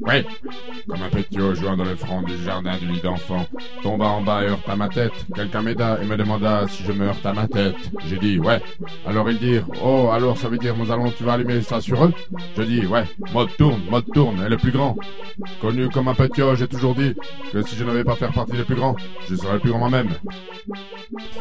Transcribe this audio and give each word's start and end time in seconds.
Ouais, 0.00 0.24
comme 0.86 1.02
un 1.02 1.08
petit 1.08 1.40
au 1.40 1.54
jouant 1.54 1.76
dans 1.76 1.84
le 1.84 1.96
front 1.96 2.22
du 2.22 2.36
jardin 2.44 2.76
du 2.76 2.86
lit 2.86 3.00
d'enfant, 3.00 3.46
tomba 3.82 4.06
en 4.06 4.20
bas 4.20 4.42
et 4.42 4.48
heurta 4.48 4.76
ma 4.76 4.88
tête. 4.88 5.12
Quelqu'un 5.34 5.62
m'aida 5.62 5.98
et 6.02 6.04
me 6.04 6.16
demanda 6.16 6.66
si 6.68 6.82
je 6.84 6.92
me 6.92 7.06
heurte 7.06 7.24
à 7.24 7.32
ma 7.32 7.46
tête. 7.46 7.76
J'ai 8.06 8.18
dit 8.18 8.38
ouais. 8.38 8.60
Alors 9.06 9.30
ils 9.30 9.38
dirent 9.38 9.66
oh 9.82 10.10
alors 10.12 10.36
ça 10.36 10.48
veut 10.48 10.58
dire 10.58 10.76
nous 10.76 10.90
allons 10.90 11.10
tu 11.10 11.24
vas 11.24 11.34
allumer 11.34 11.62
ça 11.62 11.80
sur 11.80 12.04
eux? 12.04 12.12
Je 12.56 12.62
dis 12.62 12.86
ouais. 12.86 13.04
Mode 13.32 13.56
tourne, 13.56 13.80
mode 13.90 14.06
tourne 14.12 14.42
est 14.42 14.48
le 14.48 14.56
plus 14.56 14.72
grand. 14.72 14.96
Connu 15.60 15.88
comme 15.88 16.08
un 16.08 16.14
petit 16.14 16.42
j'ai 16.56 16.68
toujours 16.68 16.94
dit 16.94 17.14
que 17.52 17.62
si 17.62 17.76
je 17.76 17.84
ne 17.84 17.92
vais 17.92 18.04
pas 18.04 18.16
faire 18.16 18.32
partie 18.32 18.56
des 18.56 18.64
plus 18.64 18.74
grands, 18.74 18.96
je 19.28 19.36
serai 19.36 19.54
le 19.54 19.60
plus 19.60 19.70
grand 19.70 19.78
moi-même. 19.78 20.10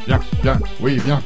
Viens, 0.08 0.20
viens, 0.42 0.60
oui, 0.80 0.98
viens. 1.04 1.22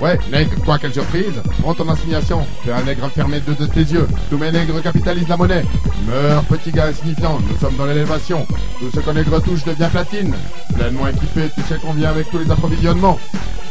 Ouais, 0.00 0.16
nègre, 0.30 0.54
quoi, 0.64 0.78
quelle 0.78 0.92
surprise 0.92 1.42
Prends 1.60 1.74
ton 1.74 1.88
assignation. 1.88 2.46
Fais 2.64 2.72
un 2.72 2.82
nègre 2.82 3.08
fermé 3.08 3.40
deux 3.40 3.54
de 3.54 3.66
tes 3.66 3.80
yeux. 3.80 4.06
Tous 4.30 4.38
mes 4.38 4.52
nègres 4.52 4.80
capitalisent 4.80 5.28
la 5.28 5.36
monnaie. 5.36 5.64
Meurs, 6.06 6.44
petit 6.44 6.70
gars 6.70 6.86
insignifiant. 6.86 7.40
Nous 7.50 7.58
sommes 7.58 7.74
dans 7.76 7.86
l'élévation. 7.86 8.46
Tout 8.78 8.90
ce 8.94 9.00
qu'un 9.00 9.14
nègre 9.14 9.42
touche 9.42 9.64
devient 9.64 9.88
platine. 9.90 10.34
Pleinement 10.74 11.08
équipé, 11.08 11.50
tu 11.52 11.62
sais 11.62 11.78
qu'on 11.78 11.94
vient 11.94 12.10
avec 12.10 12.30
tous 12.30 12.38
les 12.38 12.48
approvisionnements. 12.50 13.18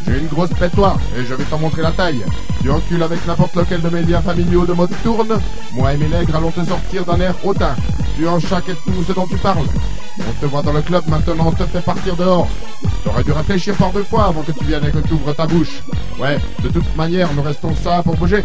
J'ai 0.05 0.19
une 0.19 0.27
grosse 0.27 0.49
pétoire 0.49 0.99
et 1.17 1.23
je 1.25 1.33
vais 1.33 1.43
t'en 1.45 1.59
montrer 1.59 1.81
la 1.81 1.91
taille. 1.91 2.23
Tu 2.61 2.69
encules 2.71 3.03
avec 3.03 3.25
n'importe 3.25 3.55
lequel 3.55 3.81
de 3.81 3.89
mes 3.89 4.01
liens 4.01 4.21
familiaux 4.21 4.65
de 4.65 4.73
mode 4.73 4.91
tourne. 5.03 5.39
Moi 5.73 5.93
et 5.93 5.97
mes 5.97 6.07
nègres 6.07 6.35
allons 6.35 6.51
te 6.51 6.63
sortir 6.63 7.05
d'un 7.05 7.19
air 7.21 7.35
hautain. 7.43 7.75
Tu 8.17 8.27
en 8.27 8.39
chaque 8.39 8.67
et 8.67 8.73
tout 8.73 9.03
ce 9.07 9.13
dont 9.13 9.27
tu 9.27 9.37
parles. 9.37 9.65
On 10.19 10.41
te 10.41 10.45
voit 10.45 10.61
dans 10.61 10.73
le 10.73 10.81
club, 10.81 11.03
maintenant 11.07 11.47
on 11.47 11.51
te 11.51 11.63
fait 11.63 11.81
partir 11.81 12.15
dehors. 12.15 12.47
T'aurais 13.03 13.23
dû 13.23 13.31
réfléchir 13.31 13.75
par 13.75 13.91
deux 13.91 14.03
fois 14.03 14.25
avant 14.25 14.41
que 14.41 14.51
tu 14.51 14.65
viennes 14.65 14.85
et 14.85 14.91
que 14.91 15.05
tu 15.07 15.13
ouvres 15.13 15.33
ta 15.33 15.45
bouche. 15.45 15.81
Ouais, 16.19 16.37
de 16.63 16.69
toute 16.69 16.95
manière, 16.95 17.31
nous 17.33 17.41
restons 17.41 17.75
ça 17.75 18.01
pour 18.03 18.15
bouger. 18.15 18.43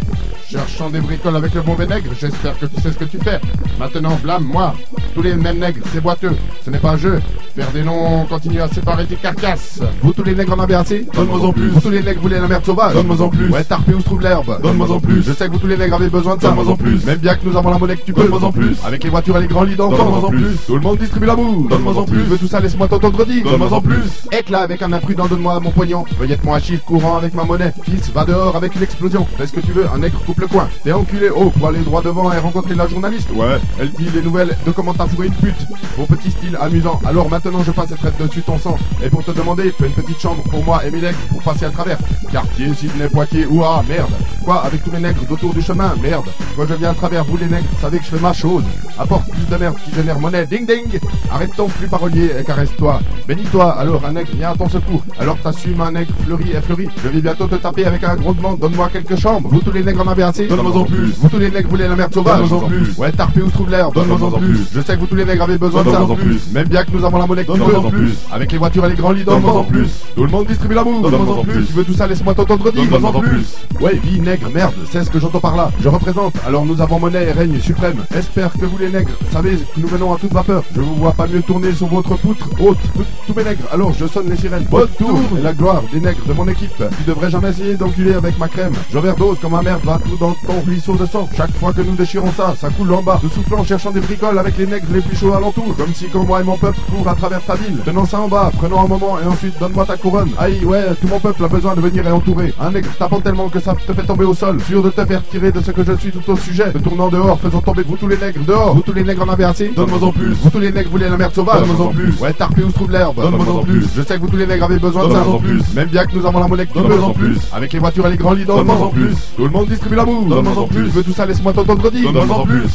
Cherchant 0.49 0.89
des 0.89 1.01
bricoles 1.01 1.35
avec 1.35 1.53
le 1.53 1.63
mauvais 1.63 1.87
nègre, 1.87 2.11
j'espère 2.19 2.57
que 2.59 2.67
tu 2.67 2.79
sais 2.81 2.91
ce 2.91 2.97
que 2.97 3.05
tu 3.05 3.17
fais. 3.17 3.39
Maintenant, 3.79 4.17
blâme 4.21 4.43
moi. 4.43 4.75
Tous 5.13 5.21
les 5.21 5.35
mêmes 5.35 5.59
nègres, 5.59 5.81
c'est 5.91 6.01
boiteux. 6.01 6.35
Ce 6.63 6.69
n'est 6.69 6.77
pas 6.77 6.91
un 6.91 6.97
jeu. 6.97 7.21
Faire 7.55 7.69
des 7.71 7.83
noms, 7.83 8.25
continue 8.25 8.61
à 8.61 8.67
séparer 8.67 9.05
tes 9.05 9.15
carcasses. 9.15 9.79
Vous 10.01 10.11
tous 10.11 10.23
les 10.23 10.33
nègres 10.33 10.53
en 10.53 10.59
avez 10.59 10.73
assez 10.73 11.05
Donne-moi 11.13 11.39
en 11.39 11.53
plus. 11.53 11.69
Vous 11.69 11.81
tous 11.81 11.91
les 11.91 12.01
nègres 12.01 12.19
voulez 12.19 12.39
la 12.39 12.47
merde 12.47 12.65
sauvage 12.65 12.95
Donne-moi 12.95 13.21
en 13.21 13.29
plus. 13.29 13.47
Ouais, 13.51 13.63
tarpé 13.63 13.93
où 13.93 13.99
se 13.99 14.05
trouve 14.05 14.21
l'herbe 14.21 14.59
Donne-moi 14.59 14.89
en 14.89 14.99
plus. 14.99 15.21
Je 15.21 15.33
sais 15.33 15.45
que 15.45 15.51
vous 15.51 15.59
tous 15.59 15.67
les 15.67 15.77
nègres 15.77 15.93
avez 15.93 16.09
besoin 16.09 16.35
de 16.35 16.41
ça. 16.41 16.47
Donne-moi 16.47 16.73
en 16.73 16.75
plus. 16.75 17.05
Même 17.05 17.19
bien 17.19 17.35
que 17.35 17.47
nous 17.47 17.55
avons 17.55 17.69
la 17.69 17.77
monnaie 17.77 17.95
que 17.95 18.05
tu 18.05 18.13
peux. 18.13 18.23
Donne-moi 18.23 18.43
en 18.43 18.51
plus. 18.51 18.75
Avec 18.83 19.03
les 19.03 19.09
voitures 19.11 19.37
et 19.37 19.41
les 19.41 19.47
grands 19.47 19.61
lits 19.65 19.75
d'enfants. 19.75 19.97
Donne-moi 19.97 20.25
en 20.25 20.29
plus. 20.29 20.57
Tout 20.65 20.73
le 20.73 20.81
monde 20.81 20.97
distribue 20.97 21.27
l'amour. 21.27 21.67
Donne-moi 21.69 21.95
en 21.95 22.05
plus. 22.05 22.23
Veux 22.23 22.37
tout 22.39 22.47
ça, 22.47 22.59
laisse-moi 22.59 22.87
t'entendre 22.87 23.23
dire. 23.23 23.43
Donne-moi 23.43 23.71
en 23.71 23.81
plus. 23.81 24.23
Éclat 24.31 24.61
avec 24.61 24.81
un 24.81 24.91
imprudent, 24.91 25.27
donne-moi 25.27 25.59
mon 25.59 25.69
pognon. 25.69 26.05
Feuillette 26.17 26.43
mon 26.43 26.55
Achille 26.55 26.79
courant 26.79 27.17
avec 27.17 27.35
ma 27.35 27.43
monnaie. 27.43 27.71
Fils, 27.83 28.09
va 28.11 28.25
dehors 28.25 28.55
avec 28.55 28.75
une 28.75 28.81
explosion. 28.81 29.27
Fais 29.37 29.45
ce 29.45 29.53
que 29.53 29.59
tu 29.59 29.73
veux, 29.73 29.85
un 29.93 29.99
nègre 29.99 30.17
coupe 30.25 30.39
le 30.39 30.47
coin. 30.47 30.67
T'es 30.83 30.91
enculé, 30.91 31.29
oh, 31.29 31.51
pour 31.51 31.67
aller 31.67 31.81
droit 31.81 32.01
devant 32.01 32.33
et 32.33 32.39
rencontrer 32.39 32.73
la 32.73 32.87
journaliste. 32.87 33.29
Ouais. 33.35 33.59
Elle 33.79 33.91
dit 33.91 34.07
les 34.11 34.23
nouvelles 34.23 34.57
de 34.65 34.71
comment 34.71 34.95
t'as 34.95 35.05
fourré 35.05 35.27
une 35.27 35.33
pute. 35.33 35.67
Mon 35.99 36.07
petit 36.07 36.31
style 36.31 36.57
amusant. 36.59 36.99
Alors 37.05 37.29
maintenant 37.29 37.42
je 37.65 37.71
passe 37.71 37.91
et 37.91 37.95
traite 37.95 38.17
dessus 38.21 38.41
ton 38.41 38.57
sang. 38.57 38.77
Et 39.03 39.09
pour 39.09 39.23
te 39.23 39.31
demander, 39.31 39.71
fais 39.71 39.87
une 39.87 39.93
petite 39.93 40.19
chambre 40.19 40.43
pour 40.43 40.63
moi 40.63 40.85
et 40.85 40.91
mes 40.91 41.01
nègres 41.01 41.17
pour 41.29 41.41
passer 41.43 41.65
à 41.65 41.69
travers. 41.69 41.97
Quartier, 42.31 42.73
Sydney, 42.73 43.07
Poitiers, 43.09 43.45
ouah, 43.45 43.83
merde. 43.87 44.11
Quoi, 44.43 44.63
avec 44.63 44.83
tous 44.83 44.91
les 44.91 44.99
nègres 44.99 45.25
d'autour 45.27 45.53
du 45.53 45.61
chemin, 45.61 45.93
merde. 46.01 46.25
Quand 46.55 46.65
je 46.67 46.73
viens 46.75 46.91
à 46.91 46.93
travers 46.93 47.23
vous 47.23 47.37
les 47.37 47.45
nègres, 47.47 47.67
savez 47.81 47.99
que 47.99 48.05
je 48.05 48.09
fais 48.09 48.19
ma 48.21 48.33
chose. 48.33 48.63
Apporte 48.97 49.29
plus 49.29 49.45
de 49.49 49.57
merde 49.57 49.75
qui 49.83 49.93
génère 49.93 50.19
monnaie, 50.19 50.45
ding 50.45 50.65
ding. 50.65 50.99
Arrête 51.31 51.55
ton 51.55 51.67
flux 51.67 51.87
parolier 51.87 52.31
et 52.39 52.43
caresse-toi. 52.43 52.99
Bénis-toi, 53.27 53.71
alors 53.71 54.05
un 54.05 54.13
nègre 54.13 54.31
vient 54.35 54.51
à 54.51 54.55
ton 54.55 54.69
secours. 54.69 55.03
Alors 55.19 55.37
t'assumes 55.37 55.81
un 55.81 55.91
nègre 55.91 56.13
fleuri 56.23 56.51
et 56.51 56.61
fleuri. 56.61 56.89
Je 57.03 57.09
vais 57.09 57.21
bientôt 57.21 57.47
te 57.47 57.55
taper 57.55 57.85
avec 57.85 58.03
un 58.03 58.15
grondement, 58.15 58.53
donne-moi 58.53 58.89
quelques 58.91 59.17
chambres. 59.17 59.49
Vous 59.49 59.61
tous 59.61 59.71
les 59.71 59.83
nègres 59.83 60.05
en 60.05 60.11
avez 60.11 60.23
assez? 60.23 60.47
Donne-moi 60.47 60.75
en 60.75 60.85
plus. 60.85 61.13
Vous 61.19 61.29
tous 61.29 61.39
les 61.39 61.49
nègres 61.49 61.69
voulez 61.69 61.87
la 61.87 61.95
merde 61.95 62.13
sauvage? 62.13 62.49
Donne-moi 62.49 62.65
en 62.65 62.67
plus. 62.67 62.97
Ouais, 62.97 63.11
tarpé 63.11 63.41
où 63.41 63.49
se 63.49 63.53
trouve 63.53 63.69
l'herbe 63.69 63.93
Donne-moi 63.93 64.21
en 64.21 64.31
plus. 64.31 64.59
Je 64.73 64.81
sais 64.81 64.95
que 64.95 64.99
vous 64.99 65.07
tous 65.07 65.15
les 65.15 65.25
nègres 65.25 65.43
avez 65.43 65.57
besoin 65.57 65.83
de 65.83 65.89
ça 65.89 65.99
Donne-moi 65.99 66.15
en 66.15 66.19
plus. 66.19 66.51
Même 66.51 66.67
bien 66.67 66.83
que 66.83 66.91
nous 66.91 67.05
avons 67.05 67.17
la 67.17 67.27
monnaie 67.33 67.43
Donne-moi 67.43 67.79
en 67.79 67.89
plus. 67.89 68.17
Avec 68.31 68.51
les 68.51 68.57
voitures 68.57 68.85
et 68.85 68.89
les 68.89 68.95
grands 68.95 69.11
lits 69.11 69.23
Donne-moi 69.23 69.51
en 69.53 69.63
plus. 69.63 69.89
Tout 70.15 70.23
le 70.23 70.29
monde 70.29 70.47
distribue 70.47 70.75
l'amour 70.75 71.01
Donne-moi 71.01 71.35
en 71.37 71.43
plus. 71.43 71.65
Tu 71.65 71.73
veux 71.73 71.83
tout 71.83 71.93
ça, 71.93 72.07
laisse-moi 72.07 72.33
t'entendre 72.33 72.71
dire 72.71 72.89
Donne-moi 72.89 73.09
en 73.15 73.19
plus. 73.19 73.55
Ouais, 73.81 73.95
vie 73.95 74.19
nègre, 74.19 74.49
merde, 74.53 74.73
c'est 74.91 75.03
ce 75.03 75.09
que 75.09 75.19
j'entends 75.19 75.39
par 75.39 75.55
là. 75.55 75.71
Je 75.81 75.89
représente, 75.89 76.33
alors 76.47 76.65
nous 76.65 76.81
avons 76.81 76.99
monnaie 76.99 77.23
et 77.27 77.31
règne 77.31 77.59
suprême. 77.59 78.03
Espère 78.15 78.51
que 78.53 78.65
vous 78.65 78.77
les 78.77 78.89
nègres, 78.89 79.11
savez 79.31 79.55
que 79.57 79.79
nous 79.79 79.87
venons 79.87 80.13
à 80.13 80.17
toute 80.17 80.33
vapeur. 80.33 80.63
Je 80.75 80.81
vous 80.81 80.95
vois 80.95 81.13
pas 81.13 81.27
mieux 81.27 81.41
tourner 81.41 81.71
sur 81.73 81.87
votre 81.87 82.15
poutre 82.17 82.49
haute. 82.59 82.77
Tous- 82.95 83.33
mes 83.35 83.43
nègres, 83.43 83.63
alors 83.71 83.91
je 83.93 84.05
sonne 84.05 84.29
les 84.29 84.35
sirènes. 84.35 84.65
Bonne 84.69 84.87
tour 84.89 85.19
et 85.37 85.41
la 85.41 85.53
gloire 85.53 85.81
des 85.91 85.99
nègres 85.99 86.23
de 86.27 86.33
mon 86.33 86.47
équipe. 86.47 86.71
Tu 86.97 87.03
devrais 87.07 87.31
jamais 87.31 87.49
essayer 87.49 87.75
d'enculer 87.75 88.13
avec 88.13 88.37
ma 88.37 88.47
crème. 88.47 88.73
J'overdose 88.91 89.39
comme 89.39 89.53
ma 89.53 89.63
merde 89.63 89.81
va 89.83 89.97
tout 89.97 90.15
dans 90.17 90.33
ton 90.45 90.61
ruisseau 90.63 90.95
de 90.95 91.07
sang. 91.07 91.27
Chaque 91.35 91.51
fois 91.57 91.73
que 91.73 91.81
nous 91.81 91.95
déchirons 91.95 92.31
ça, 92.37 92.53
ça 92.59 92.69
coule 92.69 92.93
en 92.93 93.01
bas. 93.01 93.19
Nous 93.23 93.29
soufflons 93.29 93.63
cherchant 93.63 93.89
des 93.89 94.01
bricoles 94.01 94.37
avec 94.37 94.55
les 94.59 94.67
nègres 94.67 94.85
les 94.93 95.01
plus 95.01 95.15
chauds 95.17 95.33
alentour. 95.33 95.75
Comme 95.75 95.93
si 95.95 96.05
quand 96.09 96.23
moi 96.25 96.41
et 96.41 96.43
mon 96.43 96.57
peuple 96.57 96.77
courent 96.91 97.07
à 97.07 97.15
travers 97.23 97.41
ta 97.45 97.55
ville. 97.55 97.77
Tenons 97.85 98.05
ça 98.05 98.19
en 98.19 98.27
bas, 98.27 98.51
prenons 98.57 98.81
un 98.81 98.87
moment 98.87 99.17
et 99.23 99.25
ensuite 99.25 99.57
donne-moi 99.57 99.85
ta 99.85 99.95
couronne. 99.95 100.29
Aïe, 100.37 100.65
ouais, 100.65 100.83
tout 100.99 101.07
mon 101.07 101.19
peuple 101.21 101.45
a 101.45 101.47
besoin 101.47 101.73
de 101.73 101.79
venir 101.79 102.05
et 102.05 102.11
entourer. 102.11 102.53
Un 102.59 102.71
nègre 102.71 102.89
tapant 102.99 103.21
tellement 103.21 103.47
que 103.47 103.61
ça 103.61 103.73
te 103.75 103.93
fait 103.93 104.03
tomber 104.03 104.25
au 104.25 104.33
sol. 104.33 104.59
Sûr 104.67 104.83
de 104.83 104.89
te 104.89 105.05
faire 105.05 105.23
tirer 105.31 105.49
de 105.53 105.61
ce 105.61 105.71
que 105.71 105.85
je 105.85 105.93
suis 105.93 106.11
tout 106.11 106.29
au 106.29 106.35
sujet. 106.35 106.69
Te 106.73 106.79
tournant 106.79 107.07
dehors, 107.07 107.39
faisant 107.39 107.61
tomber 107.61 107.83
vous 107.87 107.95
tous 107.95 108.09
les 108.09 108.17
nègres 108.17 108.43
dehors. 108.45 108.75
Vous 108.75 108.81
tous 108.81 108.91
les 108.91 109.05
nègres 109.05 109.23
en 109.25 109.29
avez 109.31 109.45
assez 109.45 109.69
Donne-moi 109.69 110.03
en 110.03 110.11
plus. 110.11 110.33
Vous 110.33 110.49
tous 110.49 110.59
les 110.59 110.71
nègres 110.73 110.89
voulez 110.91 111.07
la 111.07 111.15
merde 111.15 111.33
sauvage 111.33 111.65
Donne-moi 111.65 111.87
en 111.87 111.91
plus. 111.91 112.13
Ouais, 112.19 112.33
tarpé 112.33 112.61
où 112.63 112.69
se 112.69 112.73
trouve 112.75 112.91
l'herbe 112.91 113.15
Donne-moi 113.21 113.55
en 113.55 113.63
plus. 113.63 113.85
Je 113.95 114.01
sais 114.01 114.15
que 114.15 114.19
vous 114.19 114.27
tous 114.27 114.35
les 114.37 114.45
nègres 114.47 114.65
avez 114.65 114.79
besoin 114.79 115.07
de 115.07 115.13
ça 115.13 115.19
Donne-moi 115.19 115.35
en 115.35 115.39
plus. 115.39 115.61
Même 115.75 115.87
bien 115.87 116.05
que 116.05 116.15
nous 116.17 116.25
avons 116.25 116.39
la 116.41 116.47
monnaie 116.49 116.65
que 116.65 116.73
tu 116.73 116.79
Donne-moi 116.79 116.97
veux. 116.97 117.03
en 117.03 117.13
plus. 117.13 117.37
Avec 117.53 117.71
les 117.71 117.79
voitures 117.79 118.05
et 118.07 118.11
les 118.11 118.17
grands 118.17 118.33
lits 118.33 118.43
Donne-moi 118.43 118.75
en 118.75 118.87
plus. 118.89 119.15
Tout 119.37 119.43
le 119.45 119.49
monde 119.49 119.67
distribue 119.69 119.95
l'amour 119.95 120.25
Donne-moi 120.25 120.57
en 120.57 120.67
plus. 120.67 120.83
Tu 120.83 120.89
veux 120.89 121.03
tout 121.03 121.13
ça, 121.13 121.25
laisse-moi 121.25 121.53
t'entendre 121.53 121.89
dire 121.89 122.11
Donne-moi 122.11 122.37
en 122.37 122.45
plus. 122.45 122.67